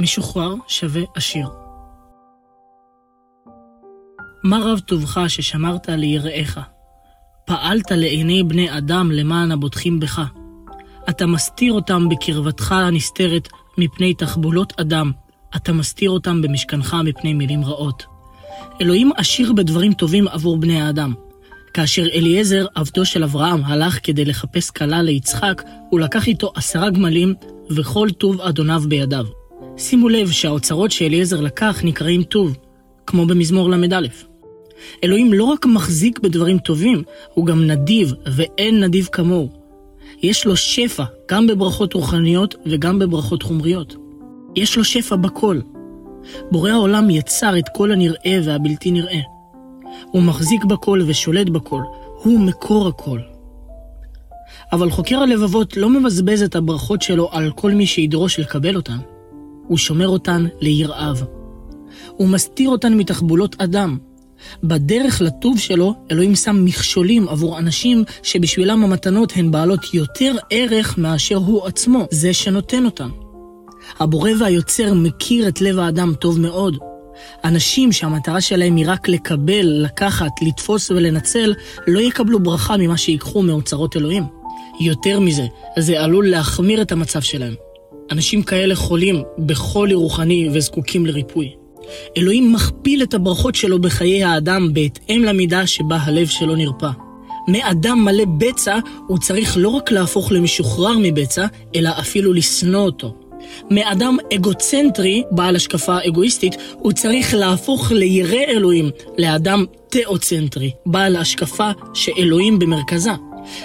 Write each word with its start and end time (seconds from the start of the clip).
משוחרר 0.00 0.54
שווה 0.68 1.02
עשיר. 1.14 1.48
מה 4.44 4.58
רב 4.62 4.78
טובך 4.78 5.20
ששמרת 5.28 5.88
ליראיך? 5.88 6.60
פעלת 7.46 7.90
לעיני 7.90 8.42
בני 8.42 8.78
אדם 8.78 9.10
למען 9.10 9.52
הבוטחים 9.52 10.00
בך. 10.00 10.22
אתה 11.08 11.26
מסתיר 11.26 11.72
אותם 11.72 12.08
בקרבתך 12.08 12.72
הנסתרת 12.72 13.48
מפני 13.78 14.14
תחבולות 14.14 14.72
אדם, 14.80 15.12
אתה 15.56 15.72
מסתיר 15.72 16.10
אותם 16.10 16.42
במשכנך 16.42 16.96
מפני 17.04 17.34
מילים 17.34 17.64
רעות. 17.64 18.06
אלוהים 18.80 19.10
עשיר 19.16 19.52
בדברים 19.52 19.92
טובים 19.92 20.28
עבור 20.28 20.56
בני 20.56 20.80
האדם. 20.80 21.14
כאשר 21.74 22.06
אליעזר, 22.12 22.66
עבדו 22.74 23.04
של 23.04 23.24
אברהם, 23.24 23.64
הלך 23.64 23.98
כדי 24.02 24.24
לחפש 24.24 24.70
כלה 24.70 25.02
ליצחק, 25.02 25.62
הוא 25.90 26.00
לקח 26.00 26.26
איתו 26.26 26.52
עשרה 26.54 26.90
גמלים 26.90 27.34
וכל 27.70 28.08
טוב 28.18 28.40
אדוניו 28.40 28.82
בידיו. 28.88 29.26
שימו 29.78 30.08
לב 30.08 30.30
שהאוצרות 30.30 30.90
שאליעזר 30.90 31.40
לקח 31.40 31.80
נקראים 31.84 32.22
טוב, 32.22 32.56
כמו 33.06 33.26
במזמור 33.26 33.70
ל"א. 33.70 34.06
אלוהים 35.04 35.32
לא 35.32 35.44
רק 35.44 35.66
מחזיק 35.66 36.18
בדברים 36.18 36.58
טובים, 36.58 37.02
הוא 37.34 37.46
גם 37.46 37.66
נדיב, 37.66 38.12
ואין 38.26 38.80
נדיב 38.80 39.08
כמוהו. 39.12 39.48
יש 40.22 40.46
לו 40.46 40.56
שפע, 40.56 41.04
גם 41.30 41.46
בברכות 41.46 41.94
רוחניות 41.94 42.54
וגם 42.66 42.98
בברכות 42.98 43.42
חומריות. 43.42 43.96
יש 44.56 44.76
לו 44.76 44.84
שפע 44.84 45.16
בכל. 45.16 45.60
בורא 46.50 46.70
העולם 46.70 47.10
יצר 47.10 47.58
את 47.58 47.64
כל 47.74 47.92
הנראה 47.92 48.38
והבלתי 48.44 48.90
נראה. 48.90 49.20
הוא 50.10 50.22
מחזיק 50.22 50.64
בכל 50.64 51.00
ושולט 51.06 51.48
בכל, 51.48 51.82
הוא 52.22 52.40
מקור 52.40 52.88
הכל. 52.88 53.20
אבל 54.72 54.90
חוקר 54.90 55.18
הלבבות 55.18 55.76
לא 55.76 55.90
מבזבז 55.90 56.42
את 56.42 56.56
הברכות 56.56 57.02
שלו 57.02 57.28
על 57.32 57.50
כל 57.54 57.70
מי 57.70 57.86
שידרוש 57.86 58.40
לקבל 58.40 58.76
אותן. 58.76 58.98
הוא 59.66 59.78
שומר 59.78 60.08
אותן 60.08 60.46
ליראיו. 60.60 61.16
הוא 62.10 62.28
מסתיר 62.28 62.70
אותן 62.70 62.94
מתחבולות 62.94 63.56
אדם. 63.58 63.98
בדרך 64.64 65.20
לטוב 65.20 65.58
שלו, 65.58 65.94
אלוהים 66.10 66.34
שם 66.34 66.64
מכשולים 66.64 67.28
עבור 67.28 67.58
אנשים 67.58 68.04
שבשבילם 68.22 68.84
המתנות 68.84 69.32
הן 69.36 69.50
בעלות 69.50 69.94
יותר 69.94 70.34
ערך 70.50 70.98
מאשר 70.98 71.36
הוא 71.36 71.66
עצמו, 71.66 72.06
זה 72.10 72.32
שנותן 72.32 72.84
אותן. 72.84 73.08
הבורא 73.98 74.30
והיוצר 74.40 74.94
מכיר 74.94 75.48
את 75.48 75.60
לב 75.60 75.78
האדם 75.78 76.14
טוב 76.14 76.40
מאוד. 76.40 76.76
אנשים 77.44 77.92
שהמטרה 77.92 78.40
שלהם 78.40 78.76
היא 78.76 78.84
רק 78.88 79.08
לקבל, 79.08 79.66
לקחת, 79.84 80.32
לתפוס 80.42 80.90
ולנצל, 80.90 81.54
לא 81.86 82.00
יקבלו 82.00 82.40
ברכה 82.42 82.76
ממה 82.76 82.96
שיקחו 82.96 83.42
מאוצרות 83.42 83.96
אלוהים. 83.96 84.24
יותר 84.80 85.20
מזה, 85.20 85.46
זה 85.78 86.00
עלול 86.00 86.30
להחמיר 86.30 86.82
את 86.82 86.92
המצב 86.92 87.20
שלהם. 87.20 87.54
אנשים 88.10 88.42
כאלה 88.42 88.74
חולים 88.74 89.22
בחולי 89.46 89.94
רוחני 89.94 90.48
וזקוקים 90.52 91.06
לריפוי. 91.06 91.52
אלוהים 92.16 92.52
מכפיל 92.52 93.02
את 93.02 93.14
הברכות 93.14 93.54
שלו 93.54 93.78
בחיי 93.78 94.24
האדם 94.24 94.74
בהתאם 94.74 95.22
למידה 95.24 95.66
שבה 95.66 95.96
הלב 95.96 96.26
שלו 96.26 96.56
נרפא. 96.56 96.90
מאדם 97.48 98.04
מלא 98.04 98.24
בצע, 98.38 98.78
הוא 99.06 99.18
צריך 99.18 99.56
לא 99.56 99.68
רק 99.68 99.90
להפוך 99.90 100.32
למשוחרר 100.32 100.96
מבצע, 101.02 101.46
אלא 101.74 101.90
אפילו 102.00 102.32
לשנוא 102.32 102.80
אותו. 102.80 103.14
מאדם 103.70 104.16
אגוצנטרי, 104.34 105.22
בעל 105.30 105.56
השקפה 105.56 105.96
אגואיסטית, 106.06 106.56
הוא 106.72 106.92
צריך 106.92 107.34
להפוך 107.34 107.92
לירא 107.92 108.44
אלוהים, 108.48 108.90
לאדם 109.18 109.64
תאוצנטרי, 109.88 110.70
בעל 110.86 111.16
השקפה 111.16 111.70
שאלוהים 111.94 112.58
במרכזה. 112.58 113.12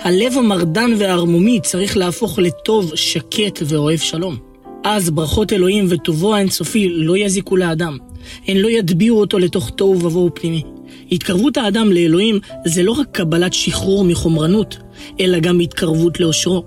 הלב 0.00 0.38
המרדן 0.38 0.90
והערמומי 0.98 1.60
צריך 1.62 1.96
להפוך 1.96 2.38
לטוב, 2.38 2.92
שקט 2.94 3.62
ואוהב 3.66 3.98
שלום. 3.98 4.36
אז 4.84 5.10
ברכות 5.10 5.52
אלוהים 5.52 5.86
וטובו 5.88 6.34
האינסופי 6.34 6.88
לא 6.88 7.16
יזיקו 7.16 7.56
לאדם. 7.56 7.98
הן 8.46 8.56
לא 8.56 8.68
יטביעו 8.68 9.20
אותו 9.20 9.38
לתוך 9.38 9.70
תוהו 9.70 10.04
ובוהו 10.04 10.30
פנימי. 10.34 10.62
התקרבות 11.12 11.56
האדם 11.56 11.92
לאלוהים 11.92 12.38
זה 12.64 12.82
לא 12.82 12.92
רק 12.92 13.06
קבלת 13.12 13.52
שחרור 13.52 14.04
מחומרנות, 14.04 14.76
אלא 15.20 15.38
גם 15.38 15.60
התקרבות 15.60 16.20
לאושרו. 16.20 16.64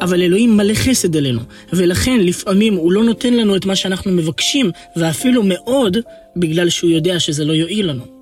אבל 0.00 0.22
אלוהים 0.22 0.56
מלא 0.56 0.74
חסד 0.74 1.16
אלינו, 1.16 1.40
ולכן 1.72 2.20
לפעמים 2.20 2.74
הוא 2.74 2.92
לא 2.92 3.04
נותן 3.04 3.34
לנו 3.34 3.56
את 3.56 3.66
מה 3.66 3.76
שאנחנו 3.76 4.12
מבקשים, 4.12 4.70
ואפילו 4.96 5.42
מאוד, 5.42 5.96
בגלל 6.36 6.68
שהוא 6.68 6.90
יודע 6.90 7.20
שזה 7.20 7.44
לא 7.44 7.52
יועיל 7.52 7.90
לנו. 7.90 8.13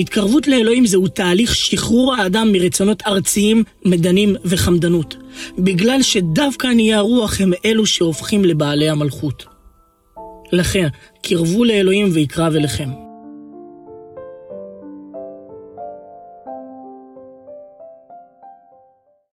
התקרבות 0.00 0.48
לאלוהים 0.48 0.86
זהו 0.86 1.08
תהליך 1.08 1.54
שחרור 1.54 2.14
האדם 2.14 2.52
מרצונות 2.52 3.02
ארציים, 3.06 3.64
מדנים 3.84 4.36
וחמדנות, 4.44 5.16
בגלל 5.58 6.02
שדווקא 6.02 6.66
עניי 6.66 6.94
הרוח 6.94 7.40
הם 7.40 7.52
אלו 7.64 7.86
שהופכים 7.86 8.44
לבעלי 8.44 8.88
המלכות. 8.88 9.44
לכן, 10.52 10.88
קרבו 11.22 11.64
לאלוהים 11.64 12.08
ויקרב 12.12 12.54
אליכם. 12.54 13.09